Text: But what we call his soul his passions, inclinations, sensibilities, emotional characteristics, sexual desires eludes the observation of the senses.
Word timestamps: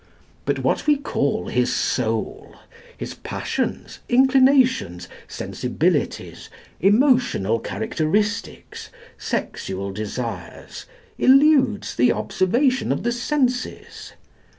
But 0.45 0.57
what 0.57 0.87
we 0.87 0.97
call 0.97 1.47
his 1.49 1.71
soul 1.71 2.55
his 2.97 3.13
passions, 3.13 3.99
inclinations, 4.09 5.07
sensibilities, 5.27 6.49
emotional 6.79 7.59
characteristics, 7.59 8.89
sexual 9.19 9.91
desires 9.93 10.87
eludes 11.19 11.93
the 11.95 12.11
observation 12.11 12.91
of 12.91 13.03
the 13.03 13.11
senses. 13.11 14.13